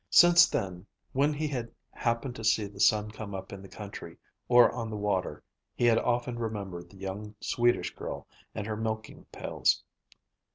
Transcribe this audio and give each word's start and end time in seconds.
Since 0.09 0.49
then, 0.49 0.87
when 1.13 1.31
he 1.31 1.47
had 1.47 1.71
happened 1.91 2.35
to 2.37 2.43
see 2.43 2.65
the 2.65 2.79
sun 2.79 3.11
come 3.11 3.35
up 3.35 3.53
in 3.53 3.61
the 3.61 3.67
country 3.69 4.17
or 4.47 4.71
on 4.71 4.89
the 4.89 4.97
water, 4.97 5.43
he 5.75 5.85
had 5.85 5.99
often 5.99 6.39
remembered 6.39 6.89
the 6.89 6.97
young 6.97 7.35
Swedish 7.39 7.93
girl 7.93 8.27
and 8.55 8.65
her 8.65 8.75
milking 8.75 9.25
pails. 9.25 9.83